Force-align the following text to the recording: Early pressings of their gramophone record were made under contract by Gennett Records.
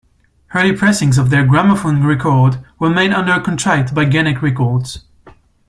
Early 0.55 0.75
pressings 0.75 1.19
of 1.19 1.29
their 1.29 1.45
gramophone 1.45 2.03
record 2.03 2.57
were 2.79 2.89
made 2.89 3.11
under 3.13 3.39
contract 3.39 3.93
by 3.93 4.05
Gennett 4.05 4.41
Records. 4.41 5.03